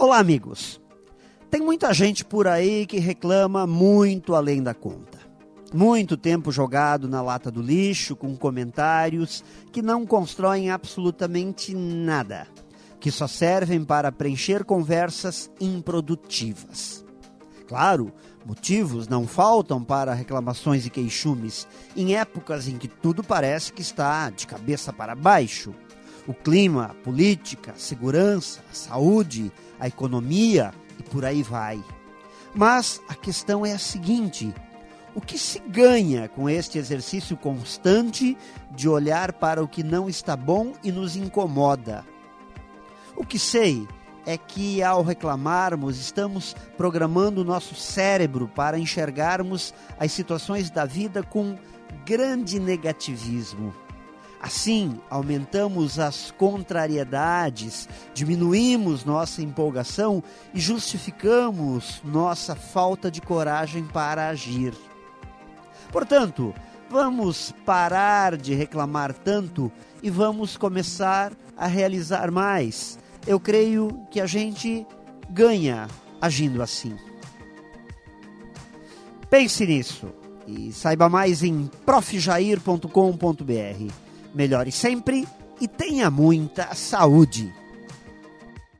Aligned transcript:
Olá, 0.00 0.16
amigos. 0.16 0.80
Tem 1.50 1.60
muita 1.60 1.92
gente 1.92 2.24
por 2.24 2.48
aí 2.48 2.86
que 2.86 2.98
reclama 2.98 3.66
muito 3.66 4.34
além 4.34 4.62
da 4.62 4.72
conta. 4.72 5.18
Muito 5.74 6.16
tempo 6.16 6.50
jogado 6.50 7.06
na 7.06 7.20
lata 7.20 7.50
do 7.50 7.60
lixo 7.60 8.16
com 8.16 8.34
comentários 8.34 9.44
que 9.70 9.82
não 9.82 10.06
constroem 10.06 10.70
absolutamente 10.70 11.74
nada, 11.74 12.46
que 12.98 13.10
só 13.10 13.26
servem 13.26 13.84
para 13.84 14.10
preencher 14.10 14.64
conversas 14.64 15.50
improdutivas. 15.60 17.04
Claro, 17.68 18.10
motivos 18.46 19.06
não 19.06 19.26
faltam 19.26 19.84
para 19.84 20.14
reclamações 20.14 20.86
e 20.86 20.90
queixumes 20.90 21.68
em 21.94 22.16
épocas 22.16 22.66
em 22.66 22.78
que 22.78 22.88
tudo 22.88 23.22
parece 23.22 23.70
que 23.70 23.82
está 23.82 24.30
de 24.30 24.46
cabeça 24.46 24.94
para 24.94 25.14
baixo. 25.14 25.74
O 26.26 26.34
clima, 26.34 26.86
a 26.86 26.94
política, 26.94 27.72
a 27.72 27.78
segurança, 27.78 28.60
a 28.70 28.74
saúde, 28.74 29.50
a 29.78 29.88
economia 29.88 30.72
e 30.98 31.02
por 31.02 31.24
aí 31.24 31.42
vai. 31.42 31.82
Mas 32.54 33.00
a 33.08 33.14
questão 33.14 33.64
é 33.64 33.72
a 33.72 33.78
seguinte: 33.78 34.52
o 35.14 35.20
que 35.20 35.38
se 35.38 35.58
ganha 35.60 36.28
com 36.28 36.48
este 36.48 36.78
exercício 36.78 37.36
constante 37.36 38.36
de 38.70 38.88
olhar 38.88 39.32
para 39.32 39.62
o 39.62 39.68
que 39.68 39.82
não 39.82 40.08
está 40.08 40.36
bom 40.36 40.72
e 40.84 40.92
nos 40.92 41.16
incomoda? 41.16 42.04
O 43.16 43.24
que 43.24 43.38
sei 43.38 43.86
é 44.26 44.36
que 44.36 44.82
ao 44.82 45.02
reclamarmos, 45.02 45.98
estamos 45.98 46.54
programando 46.76 47.40
o 47.40 47.44
nosso 47.44 47.74
cérebro 47.74 48.48
para 48.48 48.78
enxergarmos 48.78 49.74
as 49.98 50.12
situações 50.12 50.70
da 50.70 50.84
vida 50.84 51.22
com 51.22 51.56
grande 52.04 52.60
negativismo. 52.60 53.74
Assim, 54.40 54.98
aumentamos 55.10 55.98
as 55.98 56.30
contrariedades, 56.30 57.86
diminuímos 58.14 59.04
nossa 59.04 59.42
empolgação 59.42 60.24
e 60.54 60.60
justificamos 60.60 62.00
nossa 62.02 62.56
falta 62.56 63.10
de 63.10 63.20
coragem 63.20 63.84
para 63.84 64.28
agir. 64.28 64.72
Portanto, 65.92 66.54
vamos 66.88 67.52
parar 67.66 68.36
de 68.36 68.54
reclamar 68.54 69.12
tanto 69.12 69.70
e 70.02 70.08
vamos 70.08 70.56
começar 70.56 71.32
a 71.54 71.66
realizar 71.66 72.30
mais. 72.30 72.98
Eu 73.26 73.38
creio 73.38 74.06
que 74.10 74.20
a 74.20 74.26
gente 74.26 74.86
ganha 75.28 75.86
agindo 76.18 76.62
assim. 76.62 76.96
Pense 79.28 79.66
nisso 79.66 80.08
e 80.46 80.72
saiba 80.72 81.10
mais 81.10 81.42
em 81.42 81.70
profjair.com.br. 81.84 84.09
Melhore 84.34 84.70
sempre 84.70 85.26
e 85.60 85.68
tenha 85.68 86.10
muita 86.10 86.74
saúde. 86.74 87.52